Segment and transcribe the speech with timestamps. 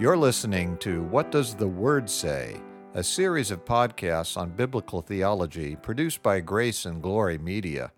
[0.00, 2.58] You're listening to What Does the Word Say?
[2.94, 7.92] A series of podcasts on biblical theology produced by Grace and Glory Media.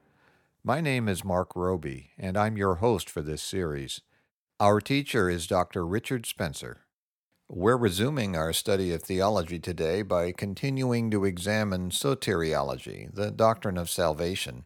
[0.65, 4.01] My name is Mark Roby, and I'm your host for this series.
[4.59, 5.87] Our teacher is Dr.
[5.87, 6.81] Richard Spencer.
[7.49, 13.89] We're resuming our study of theology today by continuing to examine soteriology, the doctrine of
[13.89, 14.65] salvation.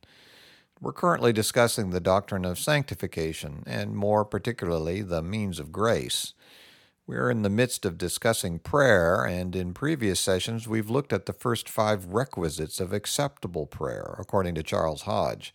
[0.81, 6.33] We're currently discussing the doctrine of sanctification, and more particularly the means of grace.
[7.09, 11.33] We're in the midst of discussing prayer, and in previous sessions we've looked at the
[11.33, 15.55] first five requisites of acceptable prayer, according to Charles Hodge.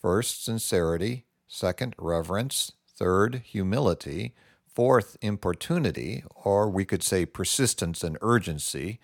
[0.00, 1.26] First, sincerity.
[1.46, 2.72] Second, reverence.
[2.88, 4.34] Third, humility.
[4.64, 8.98] Fourth, importunity, or we could say persistence and urgency.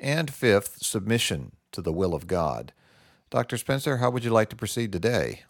[0.00, 2.72] And fifth, submission to the will of God.
[3.28, 3.58] Dr.
[3.58, 5.42] Spencer, how would you like to proceed today?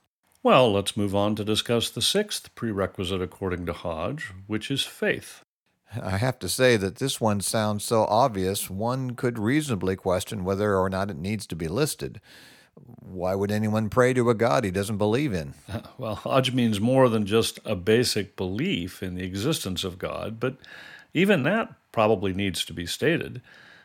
[0.42, 5.44] Well, let's move on to discuss the sixth prerequisite according to Hodge, which is faith.
[6.02, 10.76] I have to say that this one sounds so obvious, one could reasonably question whether
[10.76, 12.20] or not it needs to be listed.
[12.74, 15.54] Why would anyone pray to a God he doesn't believe in?
[15.96, 20.56] Well, Hodge means more than just a basic belief in the existence of God, but
[21.12, 23.40] even that probably needs to be stated.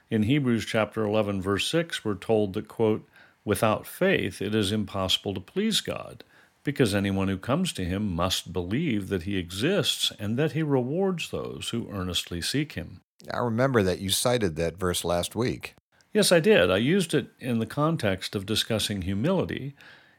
[0.09, 3.07] In Hebrews chapter 11 verse 6 we're told that quote
[3.45, 6.23] Without faith, it is impossible to please God,
[6.69, 11.31] because anyone who comes to him must believe that he exists and that he rewards
[11.31, 13.01] those who earnestly seek him.
[13.33, 15.73] I remember that you cited that verse last week.
[16.13, 16.69] Yes, I did.
[16.69, 19.73] I used it in the context of discussing humility,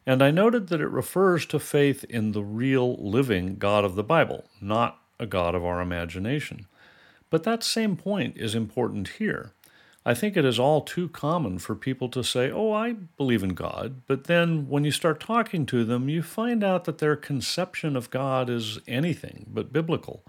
[0.04, 4.02] and I noted that it refers to faith in the real, living God of the
[4.02, 6.66] Bible, not a God of our imagination.
[7.30, 9.52] But that same point is important here.
[10.04, 13.54] I think it is all too common for people to say, Oh, I believe in
[13.54, 17.96] God, but then when you start talking to them, you find out that their conception
[17.96, 20.24] of God is anything but biblical.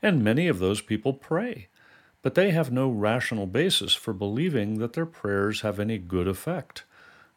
[0.00, 1.68] And many of those people pray,
[2.22, 6.84] but they have no rational basis for believing that their prayers have any good effect.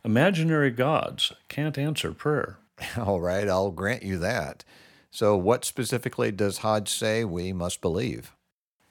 [0.05, 2.59] Imaginary gods can't answer prayer.
[2.97, 4.63] All right, I'll grant you that.
[5.11, 8.33] So, what specifically does Hodge say we must believe?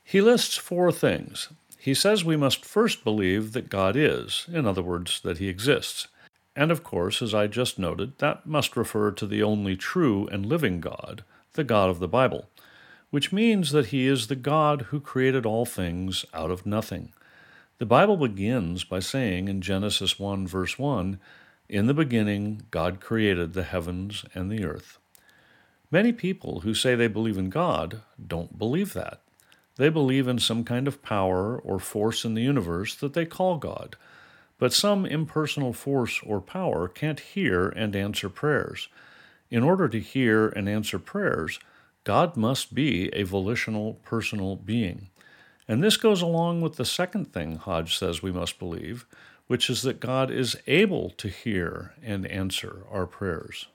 [0.02, 1.48] He lists four things
[1.86, 6.08] he says we must first believe that God is, in other words, that He exists.
[6.56, 10.44] And of course, as I just noted, that must refer to the only true and
[10.44, 12.48] living God, the God of the Bible,
[13.10, 17.12] which means that He is the God who created all things out of nothing.
[17.78, 21.20] The Bible begins by saying in Genesis 1, verse 1,
[21.68, 24.98] In the beginning, God created the heavens and the earth.
[25.92, 29.20] Many people who say they believe in God don't believe that.
[29.76, 33.58] They believe in some kind of power or force in the universe that they call
[33.58, 33.96] God.
[34.58, 38.88] But some impersonal force or power can't hear and answer prayers.
[39.50, 41.60] In order to hear and answer prayers,
[42.04, 45.08] God must be a volitional, personal being.
[45.68, 49.04] And this goes along with the second thing Hodge says we must believe,
[49.46, 53.66] which is that God is able to hear and answer our prayers.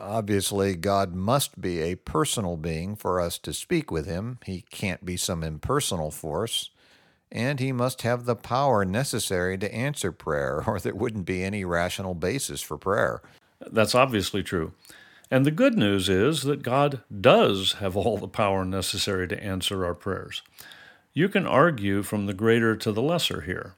[0.00, 4.38] Obviously, God must be a personal being for us to speak with him.
[4.44, 6.70] He can't be some impersonal force.
[7.30, 11.64] And he must have the power necessary to answer prayer, or there wouldn't be any
[11.64, 13.22] rational basis for prayer.
[13.70, 14.72] That's obviously true.
[15.30, 19.84] And the good news is that God does have all the power necessary to answer
[19.84, 20.42] our prayers.
[21.12, 23.74] You can argue from the greater to the lesser here.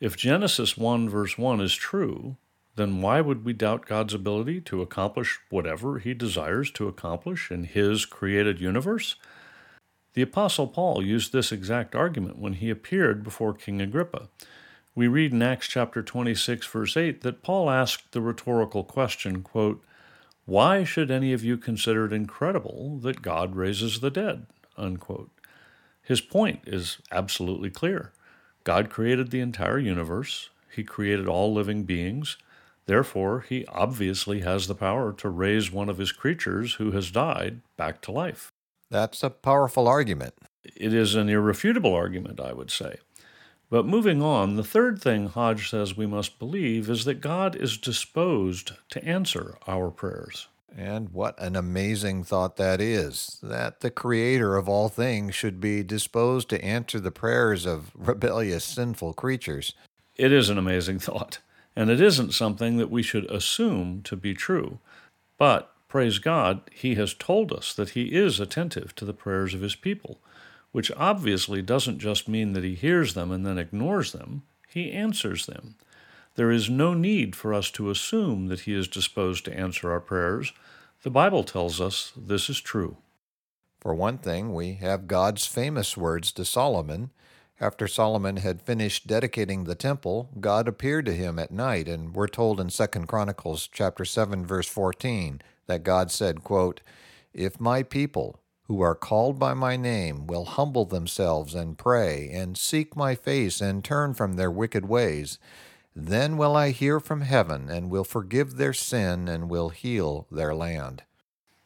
[0.00, 2.36] If Genesis 1, verse 1 is true,
[2.76, 7.64] then why would we doubt God's ability to accomplish whatever he desires to accomplish in
[7.64, 9.16] his created universe?
[10.12, 14.28] The Apostle Paul used this exact argument when he appeared before King Agrippa.
[14.94, 19.84] We read in Acts chapter 26, verse 8, that Paul asked the rhetorical question, quote,
[20.46, 24.46] Why should any of you consider it incredible that God raises the dead?
[24.78, 25.30] Unquote.
[26.02, 28.12] His point is absolutely clear.
[28.64, 32.36] God created the entire universe, He created all living beings,
[32.86, 37.60] Therefore, he obviously has the power to raise one of his creatures who has died
[37.76, 38.52] back to life.
[38.90, 40.34] That's a powerful argument.
[40.64, 42.98] It is an irrefutable argument, I would say.
[43.68, 47.78] But moving on, the third thing Hodge says we must believe is that God is
[47.78, 50.46] disposed to answer our prayers.
[50.76, 55.82] And what an amazing thought that is that the Creator of all things should be
[55.82, 59.74] disposed to answer the prayers of rebellious, sinful creatures.
[60.16, 61.40] It is an amazing thought.
[61.76, 64.78] And it isn't something that we should assume to be true.
[65.36, 69.60] But, praise God, He has told us that He is attentive to the prayers of
[69.60, 70.18] His people,
[70.72, 75.44] which obviously doesn't just mean that He hears them and then ignores them, He answers
[75.44, 75.74] them.
[76.34, 80.00] There is no need for us to assume that He is disposed to answer our
[80.00, 80.52] prayers.
[81.02, 82.96] The Bible tells us this is true.
[83.80, 87.10] For one thing, we have God's famous words to Solomon.
[87.58, 92.28] After Solomon had finished dedicating the temple, God appeared to him at night, and we're
[92.28, 96.82] told in 2 Chronicles chapter 7 verse 14 that God said, quote,
[97.32, 102.58] "If my people, who are called by my name, will humble themselves and pray and
[102.58, 105.38] seek my face and turn from their wicked ways,
[105.94, 110.54] then will I hear from heaven and will forgive their sin and will heal their
[110.54, 111.04] land."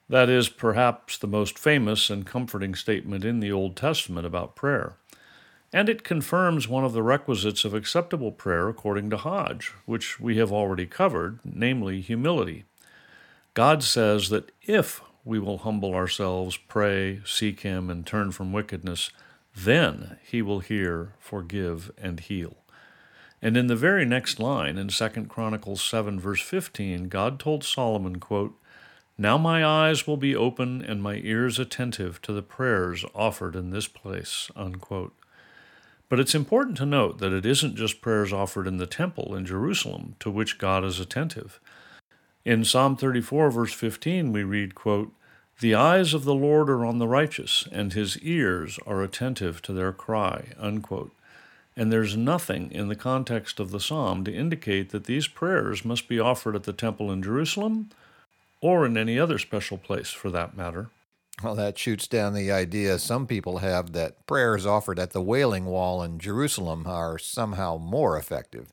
[0.09, 4.99] That is perhaps the most famous and comforting statement in the Old Testament about prayer.
[5.73, 10.37] And it confirms one of the requisites of acceptable prayer according to Hodge, which we
[10.37, 12.65] have already covered, namely humility.
[13.55, 19.11] God says that if we will humble ourselves, pray, seek Him, and turn from wickedness,
[19.55, 22.57] then He will hear, forgive, and heal.
[23.43, 28.19] And in the very next line, in 2 Chronicles 7, verse 15, God told Solomon,
[28.19, 28.57] quote,
[29.21, 33.69] now my eyes will be open and my ears attentive to the prayers offered in
[33.69, 34.51] this place.
[34.57, 35.13] Unquote.
[36.11, 39.47] But it's important to note that it isn't just prayers offered in the temple in
[39.47, 41.61] Jerusalem to which God is attentive.
[42.45, 45.13] In Psalm 34, verse 15, we read, quote,
[45.61, 49.73] The eyes of the Lord are on the righteous, and his ears are attentive to
[49.73, 50.49] their cry.
[50.59, 51.13] Unquote.
[51.77, 56.09] And there's nothing in the context of the psalm to indicate that these prayers must
[56.09, 57.91] be offered at the temple in Jerusalem
[58.61, 60.91] or in any other special place for that matter.
[61.43, 65.65] Well, that shoots down the idea some people have that prayers offered at the Wailing
[65.65, 68.73] Wall in Jerusalem are somehow more effective.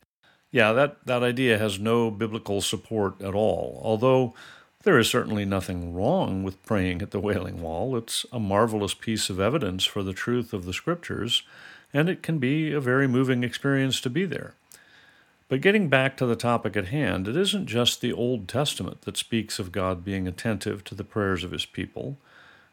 [0.52, 4.34] Yeah, that, that idea has no biblical support at all, although
[4.84, 7.96] there is certainly nothing wrong with praying at the Wailing Wall.
[7.96, 11.44] It's a marvelous piece of evidence for the truth of the Scriptures,
[11.94, 14.56] and it can be a very moving experience to be there.
[15.50, 19.16] But getting back to the topic at hand, it isn't just the Old Testament that
[19.16, 22.18] speaks of God being attentive to the prayers of his people.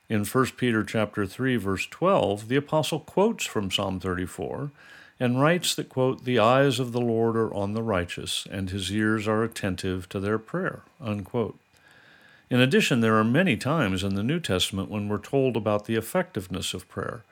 [0.08, 4.70] In 1 Peter chapter 3 verse 12, the apostle quotes from Psalm 34
[5.18, 8.92] and writes that quote, "The eyes of the Lord are on the righteous, and his
[8.92, 11.58] ears are attentive to their prayer." Unquote.
[12.50, 15.96] In addition, there are many times in the New Testament when we're told about the
[15.96, 17.22] effectiveness of prayer.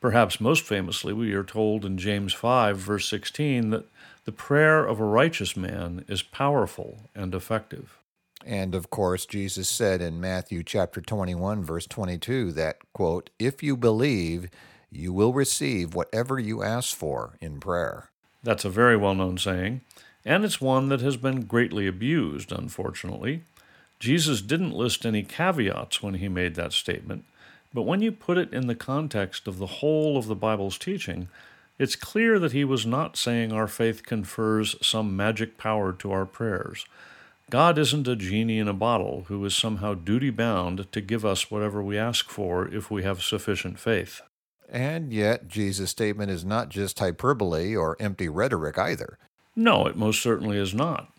[0.00, 3.86] Perhaps most famously, we are told in James 5, verse 16, that
[4.24, 7.98] the prayer of a righteous man is powerful and effective.
[8.44, 13.76] And of course, Jesus said in Matthew chapter 21 verse 22 that quote, "If you
[13.76, 14.48] believe,
[14.90, 18.10] you will receive whatever you ask for in prayer."
[18.42, 19.82] That's a very well-known saying,
[20.24, 23.44] and it's one that has been greatly abused, unfortunately.
[24.00, 27.24] Jesus didn't list any caveats when he made that statement,
[27.72, 31.28] but when you put it in the context of the whole of the Bible's teaching,
[31.78, 36.26] it's clear that he was not saying our faith confers some magic power to our
[36.26, 36.84] prayers.
[37.52, 41.50] God isn't a genie in a bottle who is somehow duty bound to give us
[41.50, 44.22] whatever we ask for if we have sufficient faith.
[44.70, 49.18] And yet, Jesus' statement is not just hyperbole or empty rhetoric either.
[49.54, 51.12] No, it most certainly is not.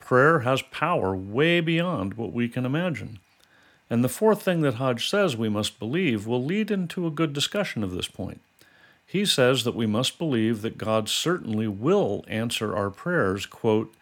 [0.00, 3.20] Prayer has power way beyond what we can imagine.
[3.88, 7.32] And the fourth thing that Hodge says we must believe will lead into a good
[7.32, 8.40] discussion of this point.
[9.06, 13.94] He says that we must believe that God certainly will answer our prayers, quote,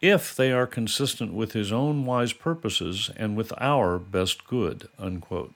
[0.00, 5.54] if they are consistent with his own wise purposes and with our best good, unquote.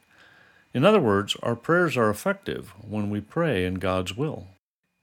[0.73, 4.47] In other words, our prayers are effective when we pray in God's will.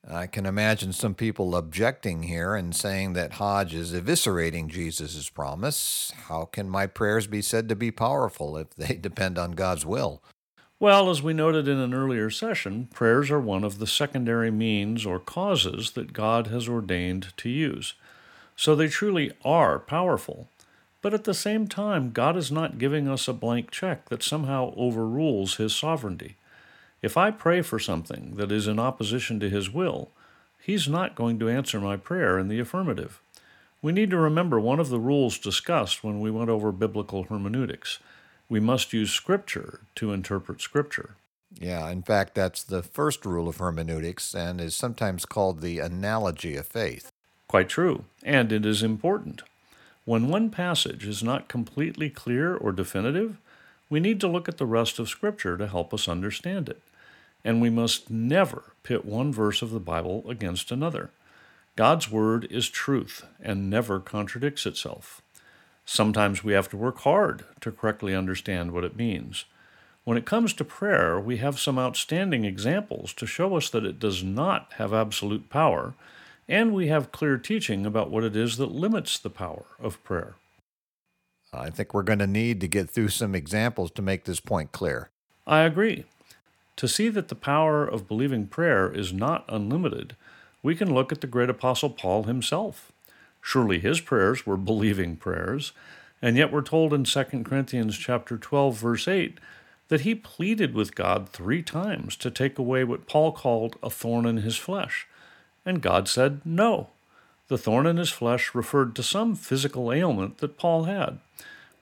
[0.09, 6.13] I can imagine some people objecting here and saying that Hodge is eviscerating Jesus' promise.
[6.27, 10.21] How can my prayers be said to be powerful if they depend on God's will?
[10.79, 15.05] Well, as we noted in an earlier session, prayers are one of the secondary means
[15.05, 17.95] or causes that God has ordained to use.
[18.57, 20.49] So they truly are powerful.
[21.01, 24.73] But at the same time, God is not giving us a blank check that somehow
[24.75, 26.35] overrules His sovereignty.
[27.01, 30.09] If I pray for something that is in opposition to His will,
[30.59, 33.21] He's not going to answer my prayer in the affirmative.
[33.81, 37.99] We need to remember one of the rules discussed when we went over biblical hermeneutics
[38.49, 41.15] we must use Scripture to interpret Scripture.
[41.59, 46.55] Yeah, in fact, that's the first rule of hermeneutics and is sometimes called the analogy
[46.55, 47.09] of faith.
[47.47, 49.43] Quite true, and it is important.
[50.03, 53.37] When one passage is not completely clear or definitive,
[53.89, 56.81] we need to look at the rest of Scripture to help us understand it.
[57.45, 61.11] And we must never pit one verse of the Bible against another.
[61.77, 65.21] God's Word is truth and never contradicts itself.
[65.85, 69.45] Sometimes we have to work hard to correctly understand what it means.
[70.03, 73.99] When it comes to prayer, we have some outstanding examples to show us that it
[73.99, 75.93] does not have absolute power,
[76.47, 80.35] and we have clear teaching about what it is that limits the power of prayer.
[81.53, 84.71] I think we're going to need to get through some examples to make this point
[84.71, 85.09] clear.
[85.45, 86.05] I agree.
[86.77, 90.15] To see that the power of believing prayer is not unlimited,
[90.61, 92.91] we can look at the great apostle Paul himself.
[93.41, 95.71] Surely his prayers were believing prayers,
[96.21, 99.39] and yet we're told in 2 Corinthians chapter 12 verse 8
[99.87, 104.25] that he pleaded with God 3 times to take away what Paul called a thorn
[104.25, 105.07] in his flesh,
[105.67, 106.87] and God said no.
[107.49, 111.19] The thorn in his flesh referred to some physical ailment that Paul had.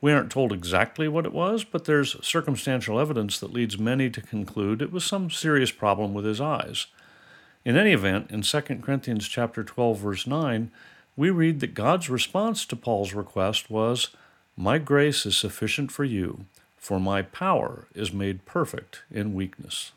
[0.01, 4.21] We aren't told exactly what it was, but there's circumstantial evidence that leads many to
[4.21, 6.87] conclude it was some serious problem with his eyes.
[7.63, 10.71] In any event, in 2 Corinthians chapter 12 verse 9,
[11.15, 14.09] we read that God's response to Paul's request was,
[14.57, 16.45] "My grace is sufficient for you,
[16.77, 19.91] for my power is made perfect in weakness."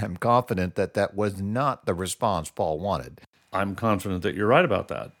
[0.00, 3.20] I'm confident that that was not the response Paul wanted.
[3.52, 5.12] I'm confident that you're right about that.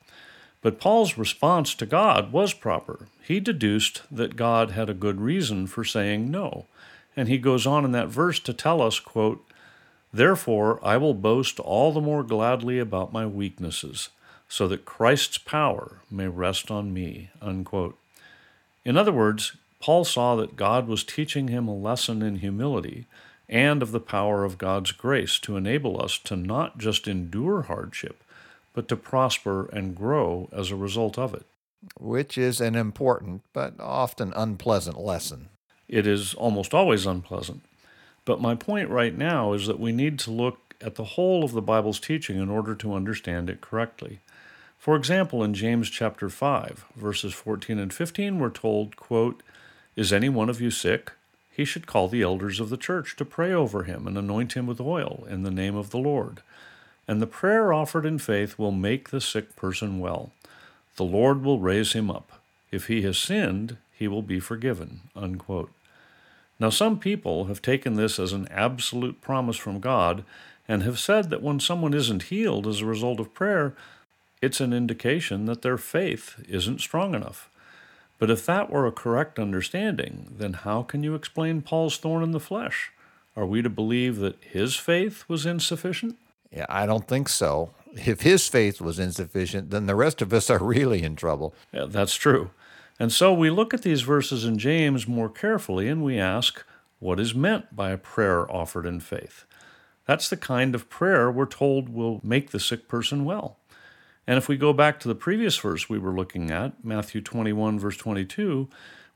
[0.62, 3.06] But Paul's response to God was proper.
[3.22, 6.66] He deduced that God had a good reason for saying no.
[7.16, 9.44] And he goes on in that verse to tell us, quote,
[10.12, 14.08] Therefore I will boast all the more gladly about my weaknesses,
[14.48, 17.30] so that Christ's power may rest on me.
[17.42, 17.98] Unquote.
[18.84, 23.06] In other words, Paul saw that God was teaching him a lesson in humility
[23.48, 28.22] and of the power of God's grace to enable us to not just endure hardship,
[28.72, 31.44] but to prosper and grow as a result of it.
[31.98, 35.48] Which is an important but often unpleasant lesson.
[35.88, 37.62] It is almost always unpleasant.
[38.24, 41.52] But my point right now is that we need to look at the whole of
[41.52, 44.20] the Bible's teaching in order to understand it correctly.
[44.78, 49.42] For example, in James chapter 5, verses 14 and 15, we're told, quote,
[49.96, 51.12] Is any one of you sick?
[51.54, 54.66] He should call the elders of the church to pray over him and anoint him
[54.66, 56.42] with oil in the name of the Lord
[57.06, 60.32] and the prayer offered in faith will make the sick person well.
[60.96, 62.40] The Lord will raise him up.
[62.70, 65.00] If he has sinned, he will be forgiven.
[65.14, 65.70] Unquote.
[66.58, 70.24] Now, some people have taken this as an absolute promise from God
[70.66, 73.74] and have said that when someone isn't healed as a result of prayer,
[74.40, 77.50] it's an indication that their faith isn't strong enough.
[78.18, 82.30] But if that were a correct understanding, then how can you explain Paul's thorn in
[82.30, 82.92] the flesh?
[83.36, 86.16] Are we to believe that his faith was insufficient?
[86.52, 87.70] Yeah, I don't think so.
[87.94, 91.54] If his faith was insufficient, then the rest of us are really in trouble.
[91.72, 92.50] Yeah, that's true.
[92.98, 96.64] And so we look at these verses in James more carefully and we ask,
[97.00, 99.44] what is meant by a prayer offered in faith?
[100.06, 103.56] That's the kind of prayer we're told will make the sick person well.
[104.26, 107.78] And if we go back to the previous verse we were looking at, Matthew 21,
[107.78, 108.68] verse 22,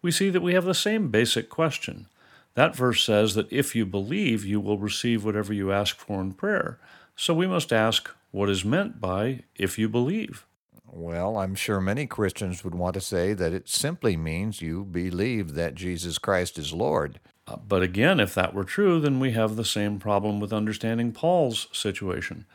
[0.03, 2.07] we see that we have the same basic question.
[2.55, 6.33] That verse says that if you believe, you will receive whatever you ask for in
[6.33, 6.79] prayer.
[7.17, 10.45] So we must ask what is meant by if you believe.
[10.91, 15.55] Well, I'm sure many Christians would want to say that it simply means you believe
[15.55, 17.21] that Jesus Christ is Lord.
[17.47, 21.13] Uh, but again, if that were true, then we have the same problem with understanding
[21.13, 22.47] Paul's situation.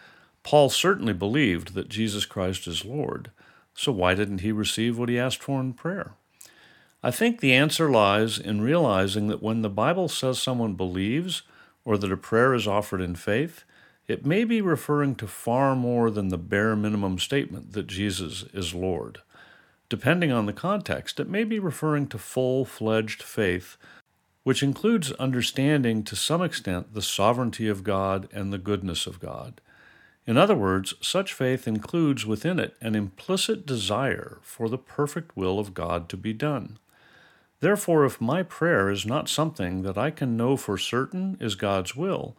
[0.44, 3.32] Paul certainly believed that Jesus Christ is Lord,
[3.74, 6.14] so why didn't he receive what he asked for in prayer?
[7.02, 11.42] I think the answer lies in realizing that when the Bible says someone believes
[11.86, 13.64] or that a prayer is offered in faith,
[14.08, 18.74] it may be referring to far more than the bare minimum statement that Jesus is
[18.74, 19.20] Lord.
[19.90, 23.78] Depending on the context, it may be referring to full fledged faith,
[24.44, 29.62] which includes understanding to some extent the sovereignty of God and the goodness of God.
[30.26, 35.60] In other words, such faith includes within it an implicit desire for the perfect will
[35.60, 36.80] of God to be done.
[37.60, 41.96] Therefore, if my prayer is not something that I can know for certain is God's
[41.96, 42.36] will,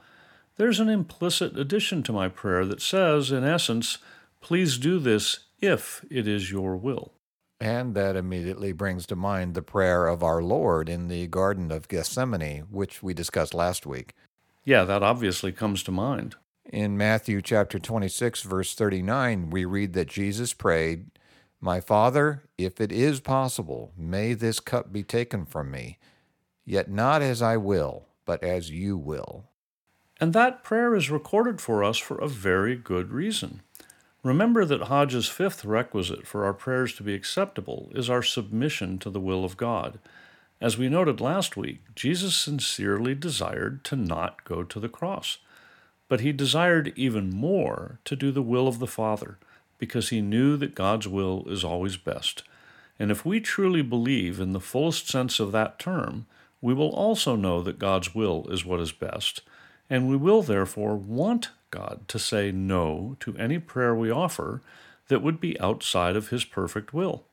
[0.56, 3.98] there's an implicit addition to my prayer that says, in essence,
[4.40, 7.12] please do this if it is your will.
[7.60, 11.88] And that immediately brings to mind the prayer of our Lord in the Garden of
[11.88, 14.14] Gethsemane, which we discussed last week.
[14.64, 16.36] Yeah, that obviously comes to mind.
[16.72, 21.10] In Matthew chapter 26, verse 39, we read that Jesus prayed,
[21.60, 25.98] My Father, if it is possible, may this cup be taken from me,
[26.64, 29.44] yet not as I will, but as you will.
[30.18, 33.60] And that prayer is recorded for us for a very good reason.
[34.22, 39.10] Remember that Hodge's fifth requisite for our prayers to be acceptable is our submission to
[39.10, 39.98] the will of God.
[40.62, 45.38] As we noted last week, Jesus sincerely desired to not go to the cross.
[46.14, 49.36] But he desired even more to do the will of the Father,
[49.78, 52.44] because he knew that God's will is always best.
[53.00, 56.26] And if we truly believe in the fullest sense of that term,
[56.60, 59.40] we will also know that God's will is what is best
[59.90, 64.62] and we will therefore want God to say no to any prayer we offer
[65.08, 67.24] that would be outside of His perfect will.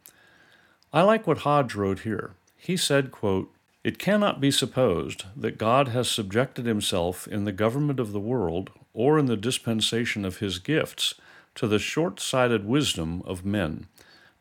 [0.91, 2.31] I like what Hodge wrote here.
[2.57, 7.99] He said, quote, It cannot be supposed that God has subjected himself in the government
[7.99, 11.15] of the world or in the dispensation of his gifts
[11.55, 13.87] to the short sighted wisdom of men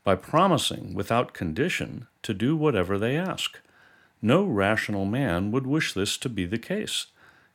[0.04, 3.58] by promising without condition to do whatever they ask.
[4.20, 7.06] No rational man would wish this to be the case.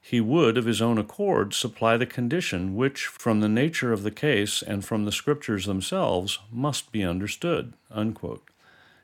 [0.01, 4.11] He would, of his own accord, supply the condition which, from the nature of the
[4.11, 7.73] case and from the Scriptures themselves, must be understood.
[7.91, 8.43] Unquote.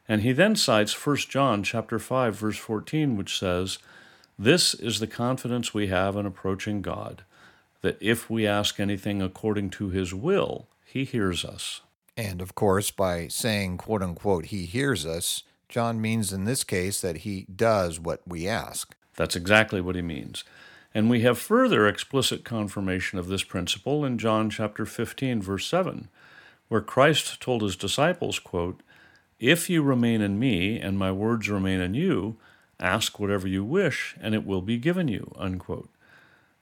[0.08, 3.78] And he then cites 1 John chapter 5 verse 14 which says,
[4.38, 7.24] "This is the confidence we have in approaching God,
[7.82, 11.82] that if we ask anything according to his will, he hears us."
[12.18, 17.00] And of course, by saying quote unquote he hears us, John means in this case
[17.02, 18.94] that he does what we ask.
[19.16, 20.44] That's exactly what he means.
[20.94, 26.10] And we have further explicit confirmation of this principle in John chapter 15 verse 7,
[26.68, 28.82] where Christ told his disciples, quote,
[29.42, 32.38] if you remain in me and my words remain in you,
[32.80, 35.34] ask whatever you wish and it will be given you.
[35.38, 35.90] Unquote.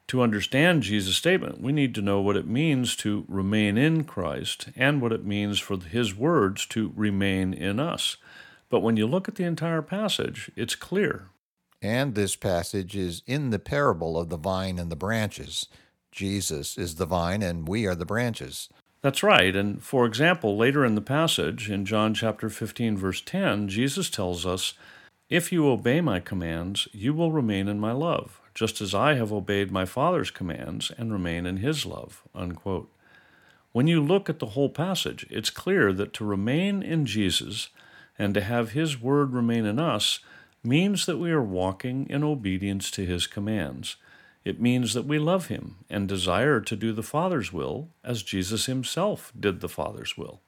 [0.07, 4.69] To understand Jesus' statement, we need to know what it means to remain in Christ
[4.75, 8.17] and what it means for his words to remain in us.
[8.69, 11.27] But when you look at the entire passage, it's clear.
[11.81, 15.67] And this passage is in the parable of the vine and the branches.
[16.11, 18.69] Jesus is the vine and we are the branches.
[19.01, 19.55] That's right.
[19.55, 24.45] And for example, later in the passage, in John chapter 15, verse 10, Jesus tells
[24.45, 24.73] us,
[25.29, 29.31] If you obey my commands, you will remain in my love, just as I have
[29.31, 32.23] obeyed my Father's commands and remain in his love.
[32.35, 32.91] Unquote.
[33.71, 37.69] When you look at the whole passage, it's clear that to remain in Jesus
[38.17, 40.19] and to have his word remain in us
[40.63, 43.95] means that we are walking in obedience to his commands.
[44.45, 48.65] It means that we love him and desire to do the Father's will as Jesus
[48.65, 50.41] himself did the Father's will.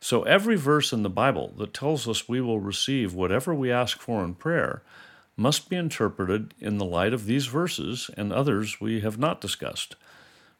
[0.00, 4.00] So every verse in the Bible that tells us we will receive whatever we ask
[4.00, 4.82] for in prayer
[5.36, 9.96] must be interpreted in the light of these verses and others we have not discussed.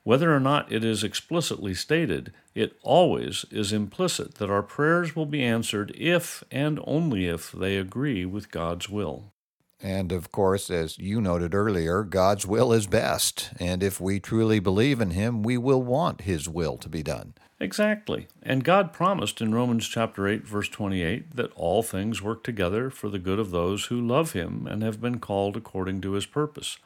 [0.04, 5.26] Whether or not it is explicitly stated, it always is implicit that our prayers will
[5.26, 9.32] be answered if and only if they agree with God's will.
[9.80, 13.50] And of course, as you noted earlier, God's will is best.
[13.60, 17.34] And if we truly believe in Him, we will want His will to be done.
[17.60, 18.28] Exactly.
[18.42, 23.08] And God promised in Romans chapter 8 verse 28 that all things work together for
[23.08, 26.78] the good of those who love him and have been called according to his purpose.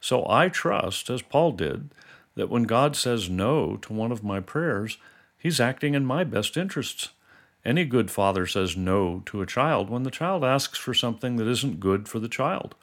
[0.00, 1.90] So I trust as Paul did
[2.36, 4.96] that when God says no to one of my prayers,
[5.36, 7.08] he's acting in my best interests.
[7.64, 11.46] Any good father says no to a child when the child asks for something that
[11.46, 12.74] isn't good for the child.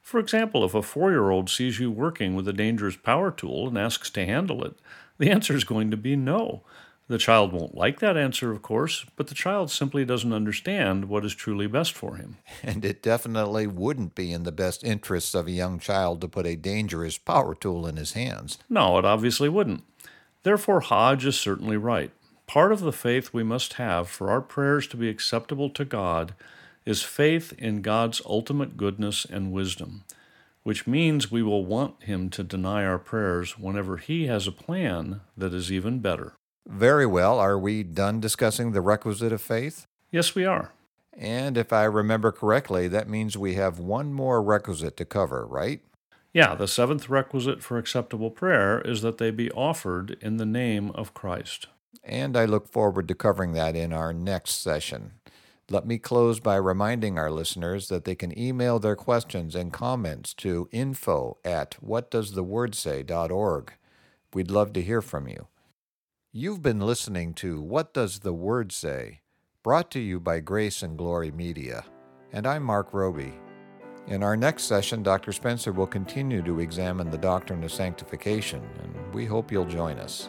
[0.00, 3.68] For example, if a four year old sees you working with a dangerous power tool
[3.68, 4.74] and asks to handle it,
[5.18, 6.62] the answer is going to be no.
[7.08, 11.24] The child won't like that answer, of course, but the child simply doesn't understand what
[11.24, 12.38] is truly best for him.
[12.62, 16.46] And it definitely wouldn't be in the best interests of a young child to put
[16.46, 18.58] a dangerous power tool in his hands.
[18.70, 19.82] No, it obviously wouldn't.
[20.42, 22.12] Therefore, Hodge is certainly right.
[22.46, 26.34] Part of the faith we must have for our prayers to be acceptable to God
[26.84, 30.04] is faith in God's ultimate goodness and wisdom,
[30.62, 35.20] which means we will want Him to deny our prayers whenever He has a plan
[35.36, 36.34] that is even better.
[36.66, 37.38] Very well.
[37.38, 39.86] Are we done discussing the requisite of faith?
[40.10, 40.72] Yes, we are.
[41.16, 45.80] And if I remember correctly, that means we have one more requisite to cover, right?
[46.32, 50.90] Yeah, the seventh requisite for acceptable prayer is that they be offered in the name
[50.92, 51.66] of Christ
[52.02, 55.12] and I look forward to covering that in our next session.
[55.70, 60.34] Let me close by reminding our listeners that they can email their questions and comments
[60.34, 63.72] to info at whatdoesthewordsay.org.
[64.34, 65.46] We'd love to hear from you.
[66.32, 69.20] You've been listening to What Does the Word Say?
[69.62, 71.84] brought to you by Grace and Glory Media.
[72.32, 73.32] And I'm Mark Roby.
[74.08, 75.30] In our next session, Dr.
[75.30, 80.28] Spencer will continue to examine the doctrine of sanctification, and we hope you'll join us.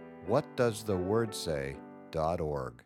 [0.29, 2.73] whatdoesthewordsay.org.